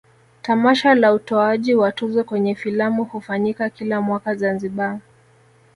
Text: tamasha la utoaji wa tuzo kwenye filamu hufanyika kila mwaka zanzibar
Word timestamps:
tamasha 0.41 0.95
la 0.95 1.13
utoaji 1.13 1.75
wa 1.75 1.91
tuzo 1.91 2.23
kwenye 2.23 2.55
filamu 2.55 3.03
hufanyika 3.03 3.69
kila 3.69 4.01
mwaka 4.01 4.35
zanzibar 4.35 4.99